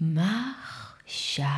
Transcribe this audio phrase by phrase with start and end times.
[0.00, 1.50] מחשבות.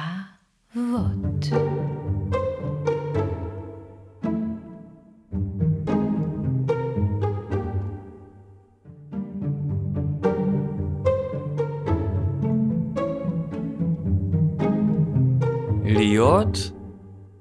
[15.84, 16.56] להיות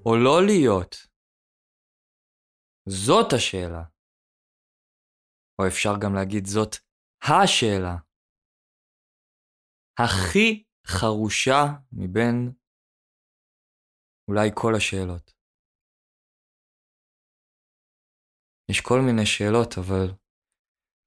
[0.06, 0.96] או לא להיות?
[2.90, 3.84] זאת השאלה.
[5.60, 6.76] או אפשר גם להגיד זאת
[7.22, 7.96] השאלה.
[10.00, 11.62] הכי חרושה
[11.92, 12.54] מבין
[14.28, 15.32] אולי כל השאלות.
[18.72, 20.08] יש כל מיני שאלות, אבל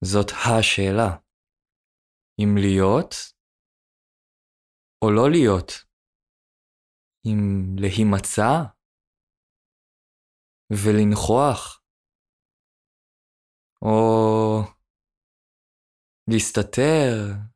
[0.05, 1.11] זאת השאלה.
[2.39, 3.15] אם להיות
[5.05, 5.71] או לא להיות.
[7.27, 7.41] אם
[7.81, 8.75] להימצא
[10.71, 11.83] ולנכוח,
[13.83, 14.61] או
[16.31, 17.54] להסתתר,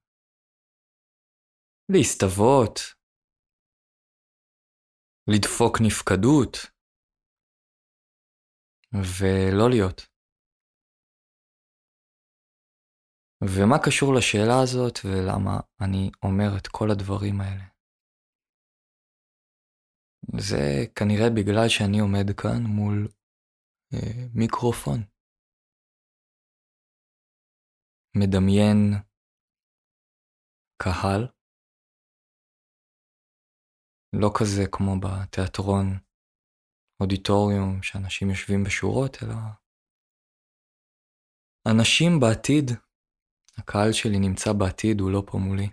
[1.92, 2.74] להסתוות,
[5.28, 6.52] לדפוק נפקדות,
[8.94, 10.00] ולא להיות.
[13.42, 17.64] ומה קשור לשאלה הזאת ולמה אני אומר את כל הדברים האלה?
[20.40, 23.08] זה כנראה בגלל שאני עומד כאן מול
[23.94, 25.00] אה, מיקרופון.
[28.16, 28.76] מדמיין
[30.82, 31.37] קהל,
[34.12, 35.86] לא כזה כמו בתיאטרון
[37.00, 39.34] אודיטוריום שאנשים יושבים בשורות, אלא
[41.70, 42.66] אנשים בעתיד,
[43.58, 45.68] הקהל שלי נמצא בעתיד, הוא לא פה מולי.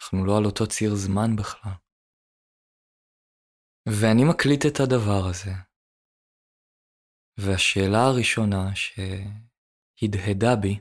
[0.00, 1.76] אנחנו לא על אותו ציר זמן בכלל.
[3.88, 5.54] ואני מקליט את הדבר הזה.
[7.38, 10.74] והשאלה הראשונה שהדהדה בי,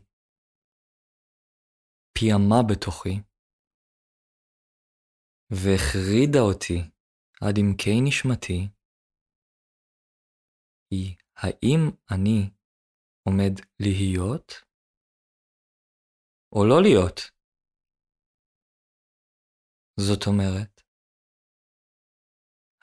[2.13, 3.15] פיעמה בתוכי,
[5.51, 6.79] והחרידה אותי
[7.41, 8.59] עד עמקי נשמתי,
[10.91, 11.79] היא האם
[12.11, 12.49] אני
[13.23, 14.51] עומד להיות
[16.55, 17.19] או לא להיות?
[19.99, 20.81] זאת אומרת,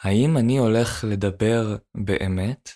[0.05, 2.69] האם אני הולך לדבר באמת?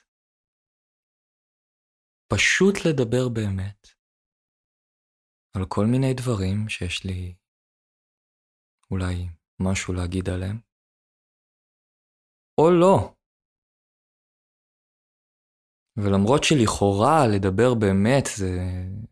[2.35, 3.89] פשוט לדבר באמת
[5.57, 7.35] על כל מיני דברים שיש לי
[8.91, 10.61] אולי משהו להגיד עליהם,
[12.59, 13.15] או לא.
[15.97, 18.51] ולמרות שלכאורה לדבר באמת זה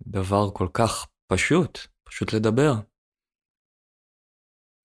[0.06, 2.72] דבר כל כך פשוט, פשוט לדבר.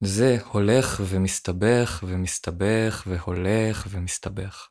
[0.03, 4.69] זה הולך ומסתבך ומסתבך והולך ומסתבך.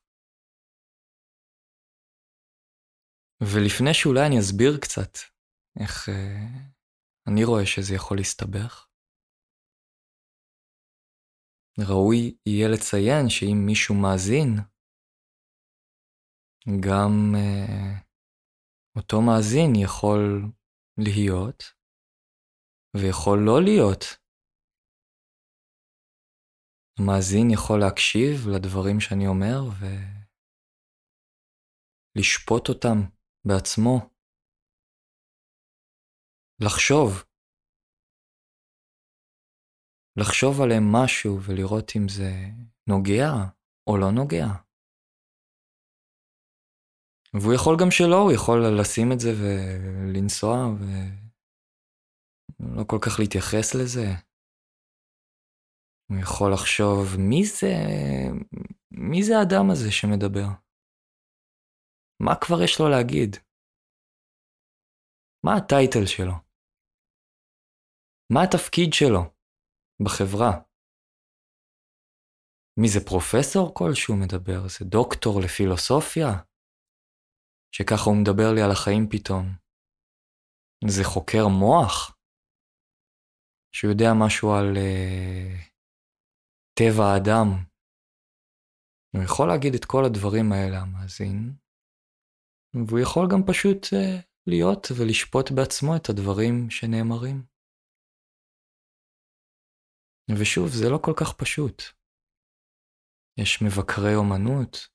[3.42, 5.12] ולפני שאולי אני אסביר קצת
[5.80, 6.74] איך אה,
[7.28, 8.86] אני רואה שזה יכול להסתבך,
[11.78, 14.48] ראוי יהיה לציין שאם מישהו מאזין,
[16.80, 17.98] גם אה,
[18.96, 20.20] אותו מאזין יכול
[20.98, 21.62] להיות
[22.96, 24.04] ויכול לא להיות
[26.98, 29.60] המאזין יכול להקשיב לדברים שאני אומר
[32.16, 32.98] ולשפוט אותם
[33.46, 34.10] בעצמו.
[36.60, 37.33] לחשוב.
[40.16, 42.30] לחשוב עליהם משהו ולראות אם זה
[42.88, 43.32] נוגע
[43.86, 44.46] או לא נוגע.
[47.34, 50.52] והוא יכול גם שלא, הוא יכול לשים את זה ולנסוע
[52.60, 54.06] ולא כל כך להתייחס לזה.
[56.08, 57.72] הוא יכול לחשוב, מי זה,
[59.10, 60.48] מי זה האדם הזה שמדבר?
[62.22, 63.30] מה כבר יש לו להגיד?
[65.46, 66.34] מה הטייטל שלו?
[68.32, 69.33] מה התפקיד שלו
[70.02, 70.52] בחברה?
[72.80, 74.68] מי זה פרופסור כלשהו מדבר?
[74.68, 76.30] זה דוקטור לפילוסופיה?
[77.74, 79.44] שככה הוא מדבר לי על החיים פתאום.
[80.88, 82.16] זה חוקר מוח?
[83.74, 84.76] שהוא יודע משהו על...
[84.76, 85.74] Uh,
[86.78, 87.48] טבע האדם.
[89.16, 91.56] הוא יכול להגיד את כל הדברים האלה, המאזין,
[92.86, 97.53] והוא יכול גם פשוט uh, להיות ולשפוט בעצמו את הדברים שנאמרים.
[100.30, 101.82] ושוב, זה לא כל כך פשוט.
[103.40, 104.88] יש מבקרי אומנות,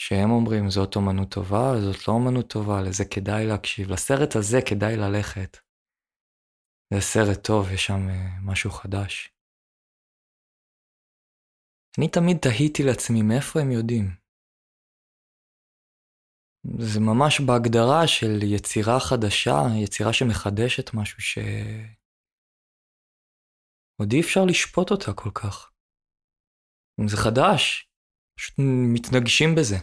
[0.00, 4.96] שהם אומרים, זאת אומנות טובה, זאת לא אומנות טובה, לזה כדאי להקשיב, לסרט הזה כדאי
[4.96, 5.56] ללכת.
[6.94, 9.32] זה סרט טוב, יש שם uh, משהו חדש.
[11.98, 14.06] אני תמיד תהיתי לעצמי מאיפה הם יודעים.
[16.78, 21.38] זה ממש בהגדרה של יצירה חדשה, יצירה שמחדשת משהו ש...
[24.00, 25.72] עוד אי אפשר לשפוט אותה כל כך.
[27.10, 27.88] זה חדש,
[28.38, 28.56] פשוט
[28.94, 29.76] מתנגשים בזה.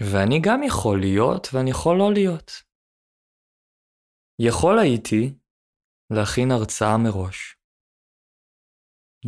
[0.00, 2.50] ואני גם יכול להיות ואני יכול לא להיות.
[4.38, 5.38] יכול הייתי
[6.10, 7.56] להכין הרצאה מראש.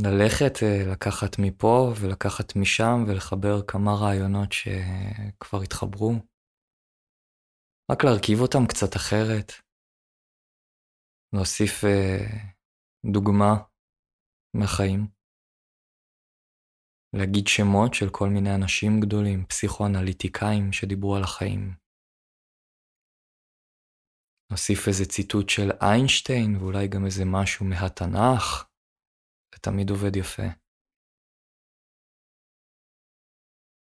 [0.06, 6.12] ללכת, אה, לקחת מפה ולקחת משם ולחבר כמה רעיונות שכבר התחברו.
[7.93, 9.66] רק להרכיב אותם קצת אחרת.
[11.34, 12.26] להוסיף אה,
[13.12, 13.52] דוגמה
[14.56, 15.06] מהחיים.
[17.17, 21.75] להגיד שמות של כל מיני אנשים גדולים, פסיכואנליטיקאים שדיברו על החיים.
[24.50, 28.69] נוסיף איזה ציטוט של איינשטיין ואולי גם איזה משהו מהתנ"ך,
[29.55, 30.49] זה תמיד עובד יפה.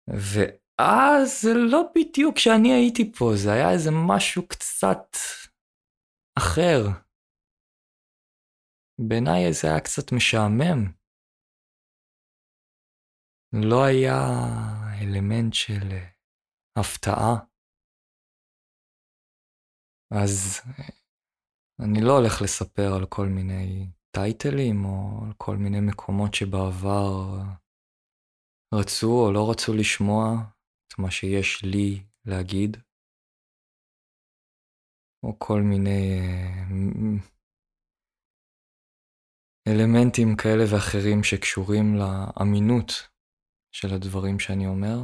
[0.09, 5.07] ואז זה לא בדיוק כשאני הייתי פה, זה היה איזה משהו קצת
[6.39, 7.03] אחר.
[9.09, 10.93] בעיניי זה היה קצת משעמם.
[13.53, 14.19] לא היה
[15.01, 16.09] אלמנט של אה,
[16.81, 17.35] הפתעה.
[20.11, 20.89] אז אה,
[21.85, 27.39] אני לא הולך לספר על כל מיני טייטלים או על כל מיני מקומות שבעבר
[28.75, 30.23] רצו או לא רצו לשמוע
[30.87, 32.77] את מה שיש לי להגיד,
[35.23, 37.32] או כל מיני אה,
[39.69, 42.91] אלמנטים כאלה ואחרים שקשורים לאמינות
[43.73, 44.99] של הדברים שאני אומר,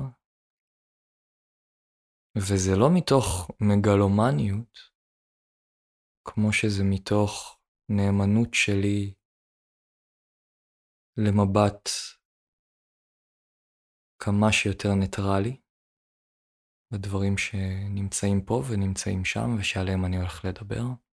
[2.36, 4.78] וזה לא מתוך מגלומניות,
[6.24, 7.58] כמו שזה מתוך
[7.88, 9.14] נאמנות שלי
[11.16, 11.88] למבט
[14.18, 15.60] כמה שיותר ניטרלי
[16.92, 21.07] בדברים שנמצאים פה ונמצאים שם ושעליהם אני הולך לדבר.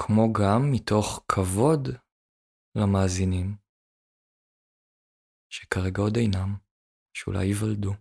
[0.00, 1.88] כמו גם מתוך כבוד
[2.78, 3.56] למאזינים,
[5.50, 6.50] שכרגע עוד אינם,
[7.16, 7.92] שאולי ייוולדו,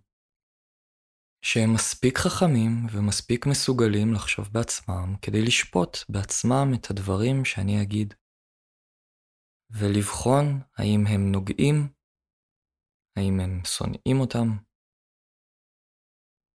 [1.46, 8.14] שהם מספיק חכמים ומספיק מסוגלים לחשוב בעצמם כדי לשפוט בעצמם את הדברים שאני אגיד,
[9.80, 10.46] ולבחון
[10.78, 11.76] האם הם נוגעים,
[13.18, 14.48] האם הם שונאים אותם,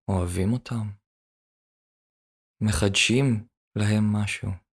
[0.07, 0.85] אוהבים אותם,
[2.61, 4.64] מחדשים להם משהו.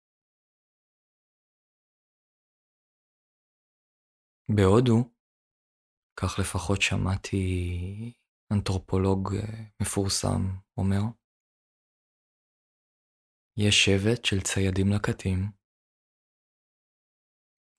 [4.56, 5.10] בהודו,
[6.16, 7.44] כך לפחות שמעתי
[8.52, 10.43] אנתרופולוג אה, מפורסם
[10.76, 11.02] אומר.
[13.56, 15.38] יש שבט של ציידים לקטים,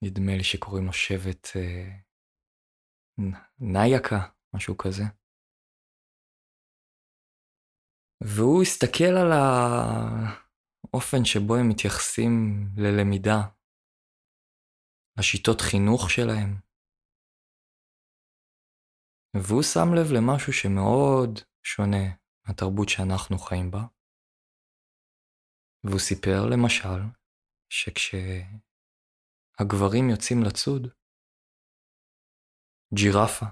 [0.03, 1.89] נדמה לי שקוראים לו שבט אה,
[3.59, 4.19] נייקה,
[4.55, 5.03] משהו כזה.
[8.23, 9.31] והוא הסתכל על
[10.93, 12.31] האופן שבו הם מתייחסים
[12.77, 13.39] ללמידה,
[15.19, 16.62] לשיטות חינוך שלהם,
[19.33, 22.05] והוא שם לב למשהו שמאוד שונה
[22.47, 23.83] מהתרבות שאנחנו חיים בה.
[25.83, 26.99] והוא סיפר למשל
[27.69, 28.49] שכשהגברים
[30.09, 30.87] יוצאים לצוד,
[32.93, 33.45] ג'ירפה,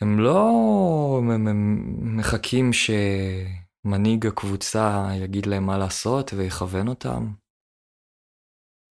[0.00, 0.50] הם לא
[2.18, 7.22] מחכים שמנהיג הקבוצה יגיד להם מה לעשות ויכוון אותם.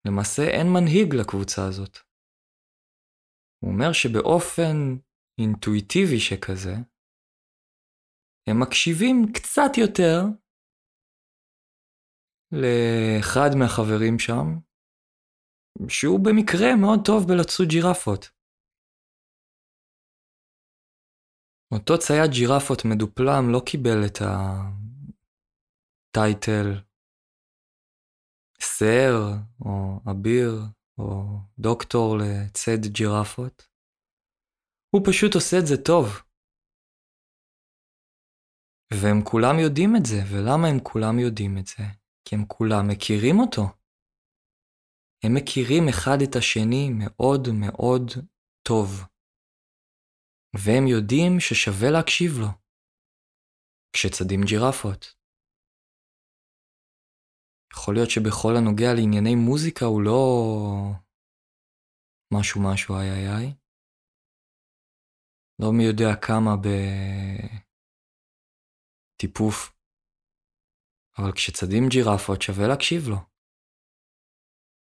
[0.06, 2.11] למעשה אין מנהיג לקבוצה הזאת.
[3.62, 4.76] הוא אומר שבאופן
[5.38, 6.74] אינטואיטיבי שכזה,
[8.46, 10.18] הם מקשיבים קצת יותר
[12.52, 14.46] לאחד מהחברים שם,
[15.88, 18.22] שהוא במקרה מאוד טוב בלצוד ג'ירפות.
[21.74, 24.18] אותו צייד ג'ירפות מדופלם לא קיבל את
[26.10, 26.68] הטייטל
[28.60, 29.14] סר
[29.60, 30.50] או אביר
[30.98, 33.68] או דוקטור לצד ג'ירפות.
[34.94, 36.06] הוא פשוט עושה את זה טוב.
[39.02, 41.82] והם כולם יודעים את זה, ולמה הם כולם יודעים את זה?
[42.24, 43.62] כי הם כולם מכירים אותו.
[45.24, 48.06] הם מכירים אחד את השני מאוד מאוד
[48.68, 48.88] טוב.
[50.56, 52.48] והם יודעים ששווה להקשיב לו.
[53.92, 55.21] כשצדים ג'ירפות.
[57.72, 60.22] יכול להיות שבכל הנוגע לענייני מוזיקה הוא לא
[62.34, 63.48] משהו משהו איי איי איי.
[65.60, 66.50] לא מי יודע כמה
[69.16, 69.56] בטיפוף.
[71.18, 73.16] אבל כשצדים ג'ירפות שווה להקשיב לו.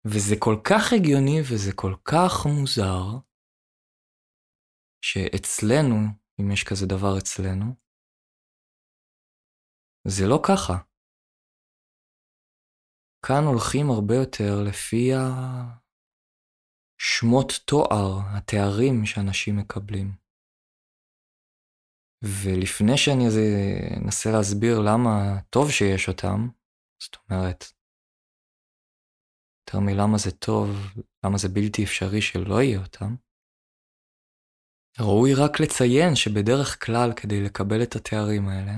[0.06, 3.03] וזה כל כך הגיוני וזה כל כך מוזר,
[5.01, 5.96] שאצלנו,
[6.41, 7.65] אם יש כזה דבר אצלנו,
[10.08, 10.87] זה לא ככה.
[13.27, 15.12] כאן הולכים הרבה יותר לפי
[17.00, 20.12] השמות תואר, התארים שאנשים מקבלים.
[22.24, 23.24] ולפני שאני
[24.05, 26.48] אנסה להסביר למה טוב שיש אותם,
[27.03, 27.63] זאת אומרת,
[29.60, 30.67] יותר מלמה זה טוב,
[31.25, 33.15] למה זה בלתי אפשרי שלא יהיה אותם,
[35.00, 38.75] ראוי רק לציין שבדרך כלל כדי לקבל את התארים האלה,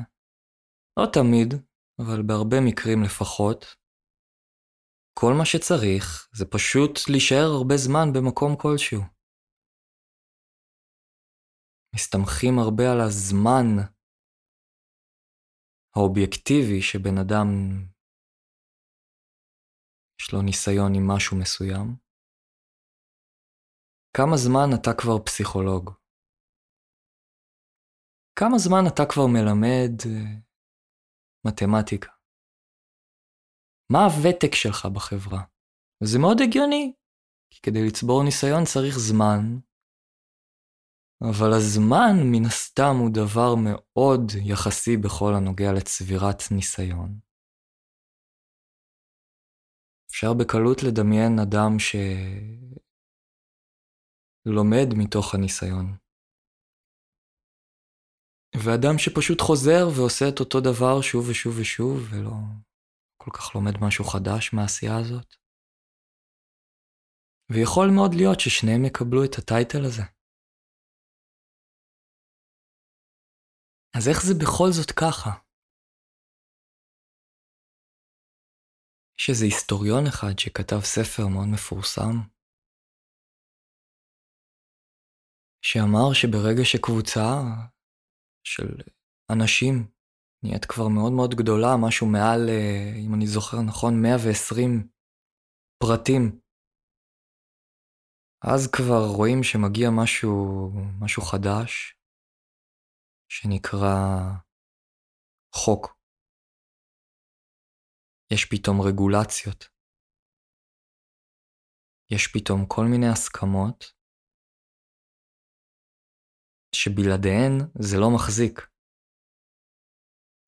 [1.00, 1.54] לא תמיד,
[2.00, 3.79] אבל בהרבה מקרים לפחות,
[5.22, 9.02] כל מה שצריך זה פשוט להישאר הרבה זמן במקום כלשהו.
[11.96, 13.68] מסתמכים הרבה על הזמן
[15.96, 17.48] האובייקטיבי שבן אדם
[20.20, 21.88] יש לו ניסיון עם משהו מסוים.
[24.18, 25.86] כמה זמן אתה כבר פסיכולוג?
[28.40, 30.40] כמה זמן אתה כבר מלמד אה,
[31.46, 32.19] מתמטיקה?
[33.92, 35.42] מה הוותק שלך בחברה?
[36.04, 36.94] וזה מאוד הגיוני,
[37.54, 39.60] כי כדי לצבור ניסיון צריך זמן,
[41.32, 47.20] אבל הזמן מן הסתם הוא דבר מאוד יחסי בכל הנוגע לצבירת ניסיון.
[50.12, 51.72] אפשר בקלות לדמיין אדם
[54.48, 55.98] שלומד מתוך הניסיון.
[58.66, 62.36] ואדם שפשוט חוזר ועושה את אותו דבר שוב ושוב ושוב, ולא
[63.30, 65.36] כל כך לומד משהו חדש מהעשייה הזאת.
[67.52, 70.06] ויכול מאוד להיות ששניהם יקבלו את הטייטל הזה.
[73.98, 75.32] אז איך זה בכל זאת ככה?
[79.20, 82.16] יש איזה היסטוריון אחד שכתב ספר מאוד מפורסם,
[85.62, 87.26] שאמר שברגע שקבוצה
[88.44, 88.70] של
[89.34, 89.99] אנשים
[90.44, 94.90] נהיית כבר מאוד מאוד גדולה, משהו מעל, אה, אם אני זוכר נכון, 120
[95.84, 96.40] פרטים,
[98.54, 100.32] אז כבר רואים שמגיע משהו,
[101.02, 101.96] משהו חדש,
[103.32, 103.96] שנקרא
[105.56, 106.00] חוק.
[108.34, 109.66] יש פתאום רגולציות.
[112.12, 113.80] יש פתאום כל מיני הסכמות
[116.76, 118.79] שבלעדיהן זה לא מחזיק.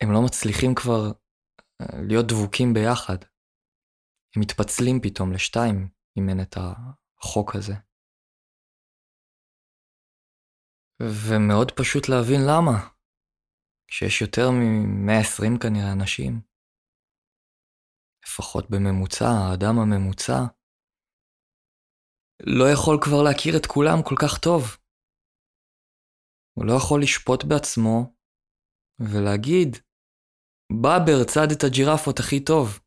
[0.01, 1.01] הם לא מצליחים כבר
[1.81, 3.17] אה, להיות דבוקים ביחד.
[4.36, 5.77] הם מתפצלים פתאום לשתיים,
[6.17, 7.74] אם אין את החוק הזה.
[11.01, 12.75] ומאוד פשוט להבין למה.
[13.88, 16.41] כשיש יותר מ-120 כנראה אנשים,
[18.25, 20.39] לפחות בממוצע, האדם הממוצע,
[22.58, 24.62] לא יכול כבר להכיר את כולם כל כך טוב.
[26.58, 28.15] הוא לא יכול לשפוט בעצמו
[29.00, 29.90] ולהגיד,
[30.81, 32.79] באבר צד את הג'ירפות הכי טוב.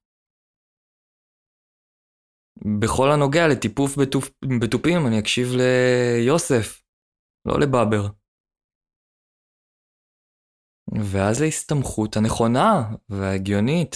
[2.83, 4.29] בכל הנוגע לטיפוף בתופ...
[4.61, 6.83] בתופים, אני אקשיב ליוסף,
[7.47, 8.05] לא לבאבר.
[11.13, 12.65] ואז ההסתמכות הנכונה
[13.09, 13.95] וההגיונית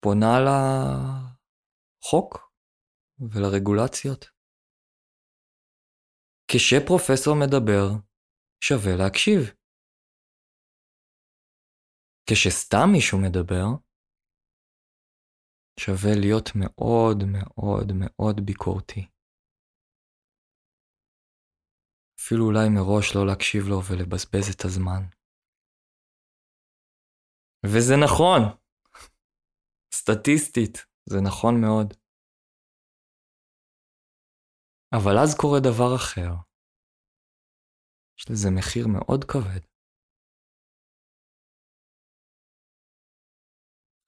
[0.00, 0.34] פונה
[2.00, 2.28] לחוק
[3.18, 4.24] ולרגולציות.
[6.50, 7.84] כשפרופסור מדבר,
[8.64, 9.63] שווה להקשיב.
[12.30, 13.66] כשסתם מישהו מדבר,
[15.80, 19.00] שווה להיות מאוד מאוד מאוד ביקורתי.
[22.20, 25.02] אפילו אולי מראש לא להקשיב לו ולבזבז את הזמן.
[27.66, 28.40] וזה נכון.
[29.94, 30.74] סטטיסטית,
[31.10, 31.94] זה נכון מאוד.
[34.96, 36.30] אבל אז קורה דבר אחר.
[38.18, 39.73] יש לזה מחיר מאוד כבד.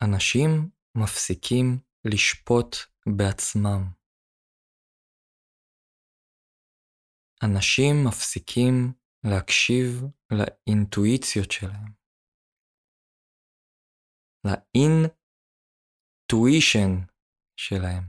[0.04, 2.76] אנשים מפסיקים לשפוט
[3.18, 3.82] בעצמם.
[7.42, 8.92] אנשים מפסיקים
[9.24, 11.92] להקשיב לאינטואיציות שלהם.
[14.46, 15.20] לאינטואישן
[17.56, 18.04] שלהם,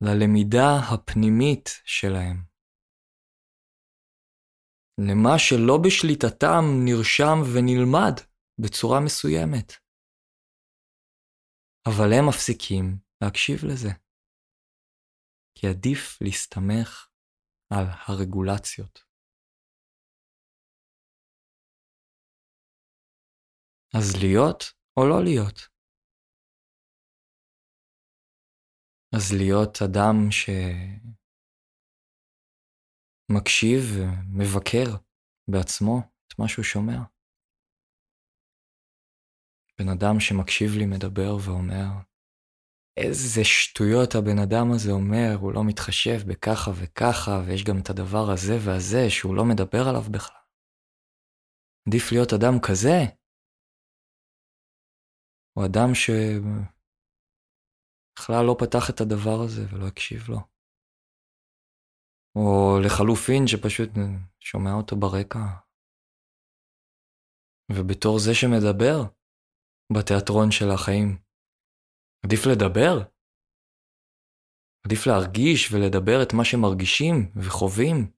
[0.00, 2.36] ללמידה הפנימית שלהם,
[4.98, 8.14] למה שלא בשליטתם נרשם ונלמד
[8.60, 9.85] בצורה מסוימת.
[11.88, 12.84] אבל הם מפסיקים
[13.22, 13.88] להקשיב לזה,
[15.54, 17.08] כי עדיף להסתמך
[17.70, 19.06] על הרגולציות.
[23.98, 24.60] אז להיות
[24.96, 25.58] או לא להיות?
[29.16, 30.16] אז להיות אדם
[33.30, 34.88] שמקשיב ומבקר
[35.50, 35.94] בעצמו
[36.26, 37.15] את מה שהוא שומע.
[39.78, 41.88] בן אדם שמקשיב לי מדבר ואומר,
[42.96, 48.24] איזה שטויות הבן אדם הזה אומר, הוא לא מתחשב בככה וככה, ויש גם את הדבר
[48.32, 50.42] הזה והזה שהוא לא מדבר עליו בכלל.
[51.88, 52.98] עדיף להיות אדם כזה,
[55.56, 56.64] או אדם שבכלל
[58.46, 60.40] לא פתח את הדבר הזה ולא הקשיב לו.
[62.36, 63.90] או לחלופין שפשוט
[64.40, 65.44] שומע אותו ברקע.
[67.72, 69.15] ובתור זה שמדבר
[69.92, 71.08] בתיאטרון של החיים,
[72.24, 72.94] עדיף לדבר?
[74.86, 78.12] עדיף להרגיש ולדבר את מה שמרגישים וחווים?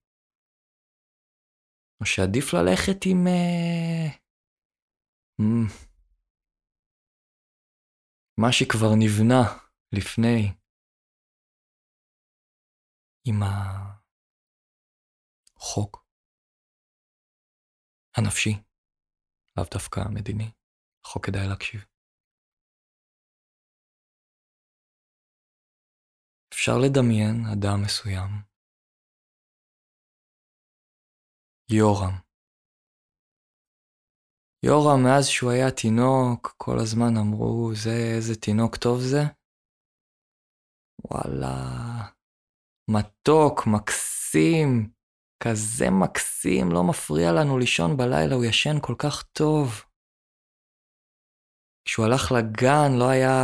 [2.00, 3.26] או שעדיף ללכת עם...
[3.26, 4.08] אה,
[8.40, 9.42] מה שכבר נבנה
[9.92, 10.40] לפני,
[13.24, 13.36] עם
[15.56, 16.06] החוק
[18.16, 18.54] הנפשי,
[19.56, 20.50] לאו דווקא המדיני,
[21.08, 21.84] החוק כדאי להקשיב.
[26.54, 28.30] אפשר לדמיין אדם מסוים.
[31.70, 32.14] יורם.
[34.62, 39.22] יורם, מאז שהוא היה תינוק, כל הזמן אמרו, זה, איזה תינוק טוב זה.
[41.04, 41.56] וואלה,
[42.90, 44.90] מתוק, מקסים,
[45.42, 49.87] כזה מקסים, לא מפריע לנו לישון בלילה, הוא ישן כל כך טוב.
[51.88, 53.36] כשהוא הלך לגן לא היה,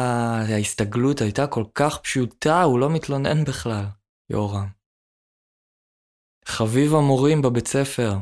[0.56, 3.84] ההסתגלות הייתה כל כך פשוטה, הוא לא מתלונן בכלל,
[4.30, 4.68] יורם.
[6.44, 8.12] חביב המורים בבית ספר,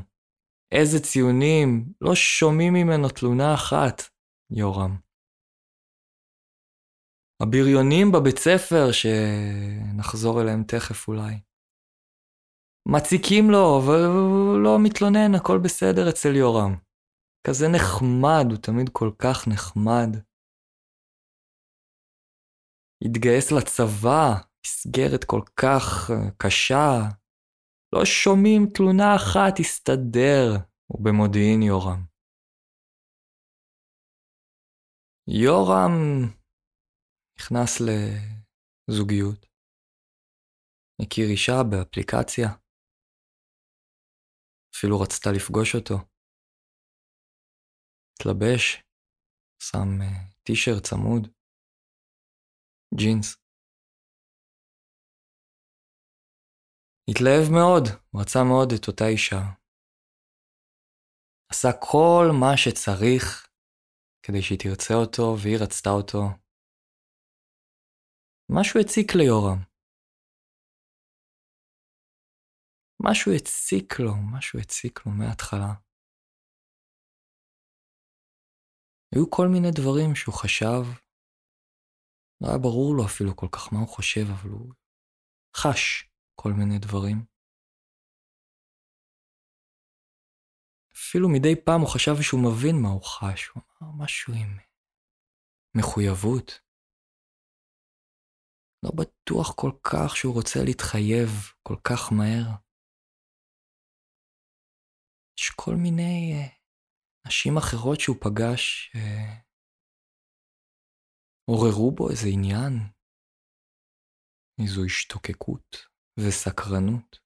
[0.73, 4.03] איזה ציונים, לא שומעים ממנו תלונה אחת,
[4.51, 4.97] יורם.
[7.43, 11.35] הבריונים בבית ספר, שנחזור אליהם תכף אולי.
[12.89, 16.92] מציקים לו, אבל הוא לא מתלונן, הכל בסדר אצל יורם.
[17.47, 20.11] כזה נחמד, הוא תמיד כל כך נחמד.
[23.05, 24.27] התגייס לצבא,
[24.67, 26.89] מסגרת כל כך אה, קשה.
[27.95, 30.49] לא שומעים תלונה אחת, הסתדר,
[30.87, 32.01] הוא במודיעין יורם.
[35.45, 35.93] יורם
[37.39, 39.47] נכנס לזוגיות.
[41.03, 42.49] הכיר אישה באפליקציה.
[44.77, 46.12] אפילו רצתה לפגוש אותו.
[48.23, 48.83] התלבש,
[49.63, 49.89] שם
[50.47, 51.29] טישרט צמוד,
[52.99, 53.37] ג'ינס.
[57.11, 57.85] התלהב מאוד,
[58.21, 59.43] רצה מאוד את אותה אישה.
[61.51, 63.49] עשה כל מה שצריך
[64.23, 66.23] כדי שהיא תרצה אותו והיא רצתה אותו.
[68.57, 69.59] משהו הציק ליורם.
[73.07, 75.92] משהו הציק לו, משהו הציק לו מההתחלה.
[79.13, 80.83] היו כל מיני דברים שהוא חשב,
[82.41, 84.73] לא היה ברור לו אפילו כל כך מה הוא חושב, אבל הוא
[85.57, 87.25] חש כל מיני דברים.
[90.97, 94.59] אפילו מדי פעם הוא חשב שהוא מבין מה הוא חש, הוא אמר משהו עם
[95.77, 96.61] מחויבות.
[98.83, 101.29] לא בטוח כל כך שהוא רוצה להתחייב
[101.63, 102.49] כל כך מהר.
[105.39, 106.62] יש כל מיני uh,
[107.27, 109.43] נשים אחרות שהוא פגש אה,
[111.51, 112.73] עוררו בו איזה עניין,
[114.63, 115.77] איזו השתוקקות
[116.21, 117.23] וסקרנות.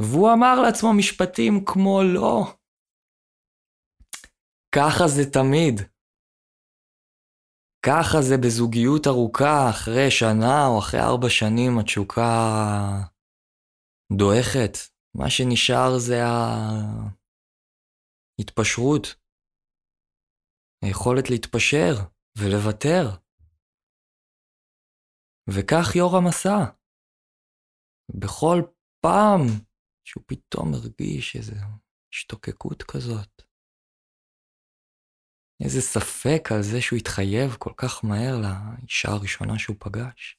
[0.00, 2.56] והוא אמר לעצמו משפטים כמו לא.
[4.74, 5.76] ככה זה תמיד.
[7.86, 12.24] ככה זה בזוגיות ארוכה, אחרי שנה או אחרי ארבע שנים התשוקה
[14.18, 16.18] דועכת, מה שנשאר זה
[18.38, 19.06] ההתפשרות,
[20.84, 21.94] היכולת להתפשר
[22.38, 23.04] ולוותר.
[25.50, 26.58] וכך יורם עשה.
[28.20, 28.58] בכל
[29.02, 29.42] פעם
[30.04, 31.54] שהוא פתאום הרגיש איזו
[32.12, 33.42] השתוקקות כזאת,
[35.64, 40.38] איזה ספק על זה שהוא התחייב כל כך מהר לאישה הראשונה שהוא פגש.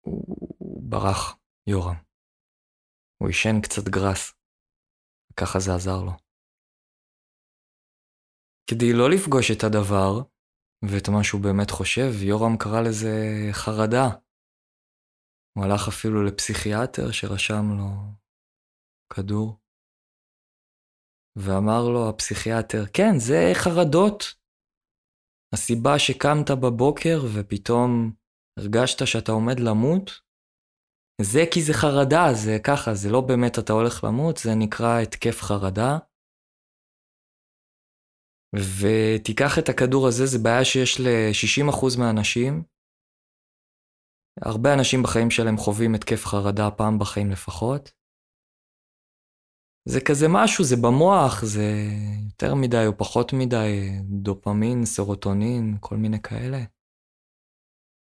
[0.00, 2.07] הוא ברח, יורם.
[3.18, 4.32] הוא עישן קצת גראס,
[5.32, 6.12] וככה זה עזר לו.
[8.70, 10.12] כדי לא לפגוש את הדבר,
[10.90, 13.14] ואת מה שהוא באמת חושב, יורם קרא לזה
[13.52, 14.06] חרדה.
[15.54, 17.90] הוא הלך אפילו לפסיכיאטר שרשם לו
[19.12, 19.58] כדור,
[21.36, 24.20] ואמר לו הפסיכיאטר, כן, זה חרדות.
[25.54, 28.12] הסיבה שקמת בבוקר ופתאום
[28.58, 30.10] הרגשת שאתה עומד למות,
[31.22, 35.40] זה כי זה חרדה, זה ככה, זה לא באמת אתה הולך למות, זה נקרא התקף
[35.42, 35.98] חרדה.
[38.54, 42.62] ותיקח את הכדור הזה, זה בעיה שיש ל-60% מהאנשים.
[44.42, 47.90] הרבה אנשים בחיים שלהם חווים התקף חרדה פעם בחיים לפחות.
[49.88, 51.68] זה כזה משהו, זה במוח, זה
[52.24, 53.70] יותר מדי או פחות מדי,
[54.22, 56.58] דופמין, סרוטונין, כל מיני כאלה.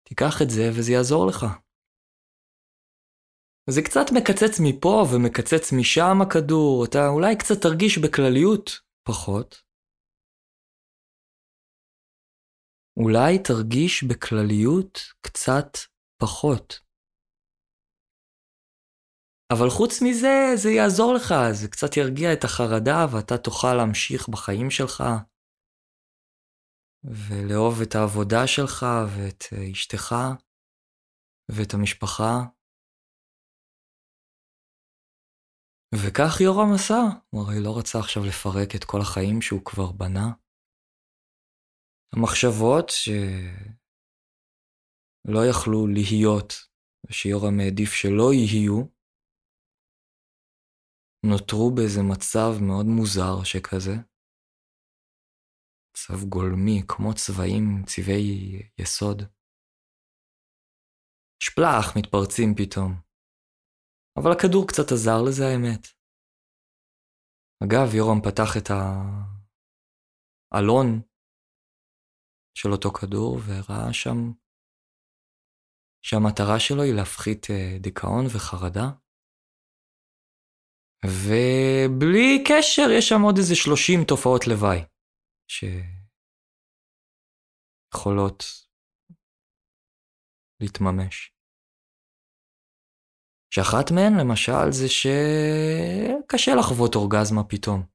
[0.08, 1.65] תיקח את זה וזה יעזור לך.
[3.70, 8.70] זה קצת מקצץ מפה ומקצץ משם הכדור, אתה אולי קצת תרגיש בכלליות
[9.08, 9.62] פחות.
[12.96, 15.70] אולי תרגיש בכלליות קצת
[16.22, 16.86] פחות.
[19.52, 24.70] אבל חוץ מזה, זה יעזור לך, זה קצת ירגיע את החרדה ואתה תוכל להמשיך בחיים
[24.70, 25.02] שלך,
[27.04, 30.14] ולאהוב את העבודה שלך ואת אה, אשתך
[31.50, 32.55] ואת המשפחה.
[35.94, 40.28] וכך יורם עשה, הוא הרי לא רצה עכשיו לפרק את כל החיים שהוא כבר בנה.
[42.12, 43.20] המחשבות שלא
[45.50, 46.52] יכלו להיות,
[47.06, 48.78] ושיורם העדיף שלא יהיו,
[51.30, 53.96] נותרו באיזה מצב מאוד מוזר שכזה.
[55.90, 59.22] מצב גולמי, כמו צבעים, צבעי יסוד.
[61.42, 63.05] שפלח מתפרצים פתאום.
[64.16, 65.82] אבל הכדור קצת עזר לזה האמת.
[67.64, 68.68] אגב, יורם פתח את
[70.52, 71.02] האלון
[72.58, 74.18] של אותו כדור וראה שם
[76.02, 78.86] שהמטרה שלו היא להפחית אה, דיכאון וחרדה.
[81.04, 84.80] ובלי קשר יש שם עוד איזה 30 תופעות לוואי
[87.94, 88.44] שיכולות
[90.60, 91.35] להתממש.
[93.50, 97.86] שאחת מהן למשל זה שקשה לחוות אורגזמה פתאום.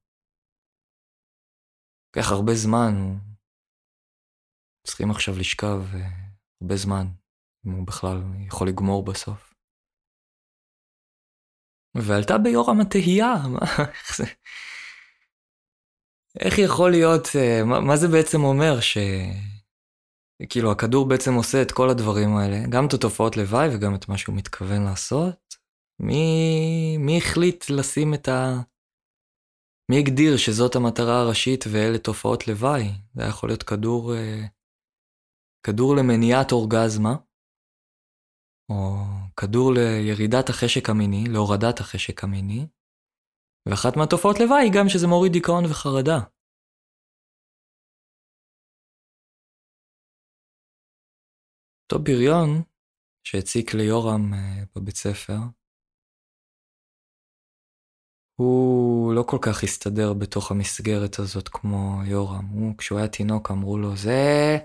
[2.06, 2.92] לוקח הרבה זמן,
[4.86, 6.08] צריכים עכשיו לשכב אה,
[6.62, 7.06] הרבה זמן,
[7.66, 9.54] אם הוא בכלל יכול לגמור בסוף.
[11.94, 14.24] ועלתה ביורם התהייה, מה, איך זה...
[16.40, 18.98] איך יכול להיות, אה, מה, מה זה בעצם אומר ש...
[20.48, 24.18] כאילו הכדור בעצם עושה את כל הדברים האלה, גם את התופעות לוואי וגם את מה
[24.18, 25.54] שהוא מתכוון לעשות.
[26.00, 28.60] מי, מי החליט לשים את ה...
[29.90, 32.88] מי הגדיר שזאת המטרה הראשית ואלה תופעות לוואי?
[33.14, 34.44] זה יכול להיות כדור, אה,
[35.66, 37.14] כדור למניעת אורגזמה,
[38.70, 38.96] או
[39.36, 42.66] כדור לירידת החשק המיני, להורדת החשק המיני,
[43.68, 46.18] ואחת מהתופעות לוואי היא גם שזה מוריד דיכאון וחרדה.
[51.92, 52.62] אותו בריון
[53.24, 55.38] שהציק ליורם אה, בבית ספר,
[58.40, 62.46] הוא לא כל כך הסתדר בתוך המסגרת הזאת כמו יורם.
[62.46, 64.58] הוא, כשהוא היה תינוק, אמרו לו, זה...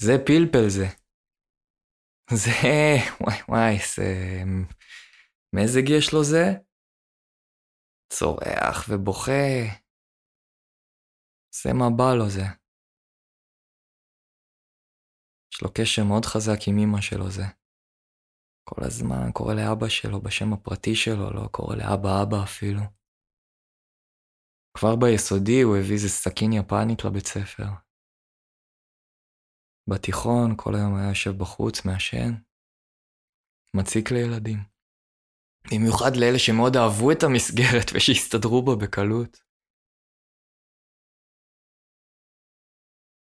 [0.00, 0.86] זה פלפל זה.
[2.44, 2.50] זה,
[3.20, 4.04] וואי וואי, איזה
[5.56, 6.44] מזג יש לו זה.
[8.12, 9.56] צורח ובוכה.
[11.62, 12.65] זה מה בא לו זה.
[15.56, 17.44] יש לו קשר מאוד חזק עם אמא שלו זה.
[18.64, 22.80] כל הזמן קורא לאבא שלו בשם הפרטי שלו, לא קורא לאבא אבא אפילו.
[24.76, 27.68] כבר ביסודי הוא הביא איזה סכין יפנית לבית ספר.
[29.90, 32.32] בתיכון כל היום היה יושב בחוץ, מעשן,
[33.74, 34.58] מציק לילדים.
[35.70, 39.45] במיוחד לאלה שמאוד אהבו את המסגרת ושהסתדרו בה בקלות.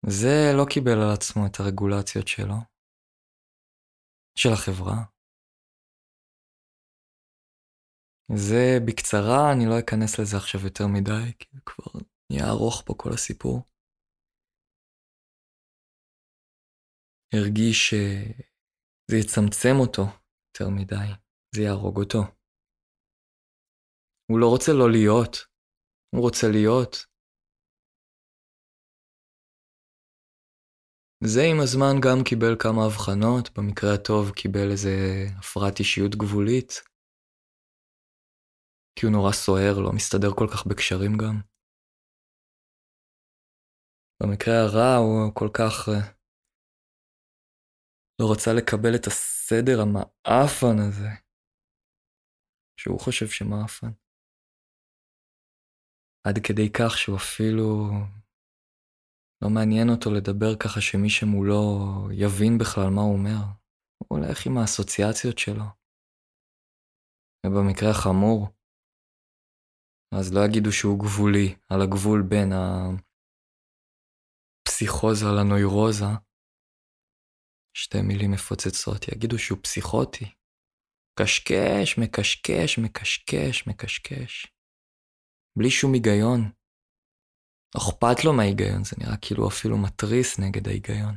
[0.06, 2.56] זה לא קיבל על עצמו את הרגולציות שלו,
[4.38, 4.96] של החברה.
[8.36, 13.10] זה בקצרה, אני לא אכנס לזה עכשיו יותר מדי, כי כבר נהיה ארוך פה כל
[13.14, 13.62] הסיפור.
[17.34, 20.02] הרגיש שזה יצמצם אותו
[20.48, 21.08] יותר מדי,
[21.54, 22.18] זה יהרוג אותו.
[24.30, 25.34] הוא לא רוצה לא להיות,
[26.14, 27.09] הוא רוצה להיות.
[31.24, 34.94] זה עם הזמן גם קיבל כמה אבחנות, במקרה הטוב קיבל איזה
[35.38, 36.70] הפרעת אישיות גבולית,
[38.96, 41.36] כי הוא נורא סוער, לא מסתדר כל כך בקשרים גם.
[44.22, 46.12] במקרה הרע הוא כל כך אה,
[48.20, 51.10] לא רצה לקבל את הסדר המאפן הזה,
[52.80, 53.92] שהוא חושב שמאפן.
[56.26, 57.66] עד כדי כך שהוא אפילו
[59.42, 61.60] לא מעניין אותו לדבר ככה שמי שמולו
[62.22, 63.40] יבין בכלל מה הוא אומר.
[63.98, 65.64] הוא הולך עם האסוציאציות שלו.
[67.46, 68.48] ובמקרה החמור,
[70.14, 72.48] אז לא יגידו שהוא גבולי, על הגבול בין
[74.68, 76.12] הפסיכוזה לנוירוזה.
[77.76, 80.24] שתי מילים מפוצצות, יגידו שהוא פסיכוטי.
[81.18, 84.46] קשקש, מקשקש, מקשקש, מקשקש.
[85.58, 86.59] בלי שום היגיון.
[87.76, 91.14] אכפת לו מההיגיון, זה נראה כאילו אפילו מתריס נגד ההיגיון.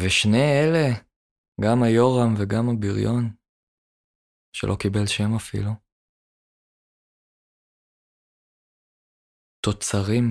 [0.00, 0.86] ושני אלה,
[1.64, 3.24] גם היורם וגם הבריון,
[4.56, 5.70] שלא קיבל שם אפילו,
[9.66, 10.24] תוצרים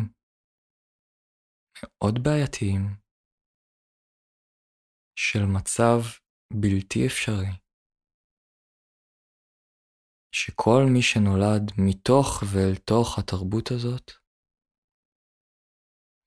[1.76, 2.84] מאוד בעייתיים
[5.16, 6.00] של מצב
[6.62, 7.69] בלתי אפשרי,
[10.32, 14.12] שכל מי שנולד מתוך ואל תוך התרבות הזאת,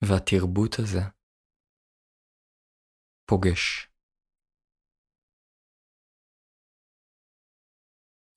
[0.04, 1.00] והתרבות הזה,
[3.30, 3.88] פוגש.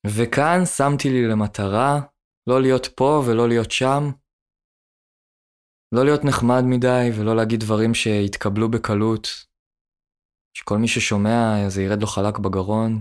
[0.07, 1.91] וכאן שמתי לי למטרה
[2.49, 4.01] לא להיות פה ולא להיות שם,
[5.95, 9.27] לא להיות נחמד מדי ולא להגיד דברים שיתקבלו בקלות,
[10.57, 12.91] שכל מי ששומע זה ירד לו חלק בגרון,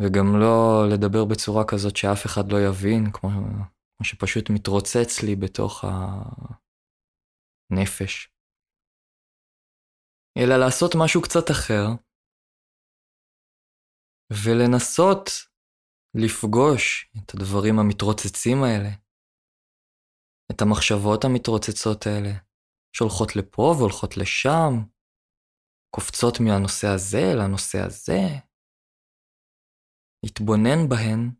[0.00, 5.84] וגם לא לדבר בצורה כזאת שאף אחד לא יבין, כמו, כמו שפשוט מתרוצץ לי בתוך
[7.70, 8.32] הנפש.
[10.38, 11.84] אלא לעשות משהו קצת אחר,
[14.32, 15.24] ולנסות
[16.14, 18.90] לפגוש את הדברים המתרוצצים האלה,
[20.50, 22.32] את המחשבות המתרוצצות האלה,
[22.96, 24.72] שהולכות לפה והולכות לשם,
[25.94, 28.20] קופצות מהנושא הזה לנושא הזה,
[30.24, 31.30] להתבונן בהן,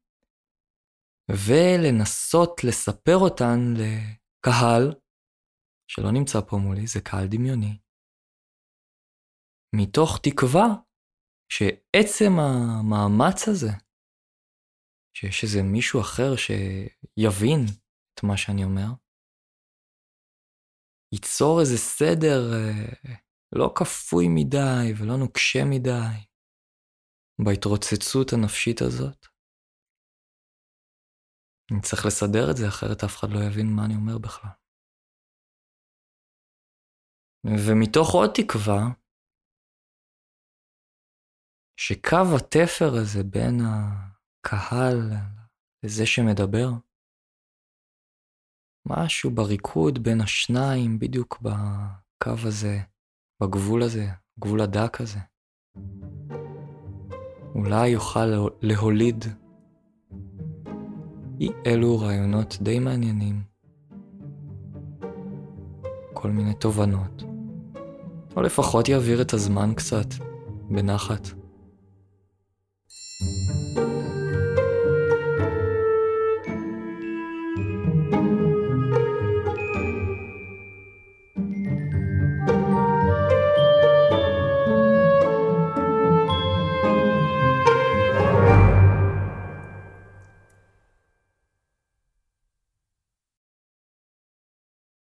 [1.30, 4.94] ולנסות לספר אותן לקהל,
[5.90, 7.78] שלא נמצא פה מולי, זה קהל דמיוני,
[9.76, 10.66] מתוך תקווה
[11.52, 13.70] שעצם המאמץ הזה,
[15.16, 17.60] שיש איזה מישהו אחר שיבין
[18.14, 18.88] את מה שאני אומר,
[21.12, 23.14] ייצור איזה סדר אה,
[23.52, 26.31] לא כפוי מדי ולא נוקשה מדי
[27.44, 29.26] בהתרוצצות הנפשית הזאת.
[31.72, 34.50] אני צריך לסדר את זה, אחרת אף אחד לא יבין מה אני אומר בכלל.
[37.46, 38.82] ומתוך עוד תקווה,
[41.76, 44.96] שקו התפר הזה בין הקהל
[45.84, 46.68] לזה שמדבר,
[48.86, 52.76] משהו בריקוד בין השניים, בדיוק בקו הזה,
[53.42, 54.06] בגבול הזה,
[54.38, 55.18] גבול הדק הזה.
[57.54, 58.26] אולי יוכל
[58.62, 59.24] להוליד.
[61.40, 63.42] אי אלו רעיונות די מעניינים,
[66.12, 67.22] כל מיני תובנות,
[68.36, 70.06] או לפחות יעביר את הזמן קצת,
[70.70, 71.41] בנחת.